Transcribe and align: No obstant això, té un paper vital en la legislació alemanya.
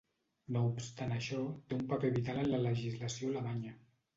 No 0.55 0.63
obstant 0.69 1.13
això, 1.17 1.43
té 1.67 1.77
un 1.81 1.85
paper 1.93 2.11
vital 2.17 2.43
en 2.47 2.51
la 2.55 2.63
legislació 2.65 3.33
alemanya. 3.35 3.79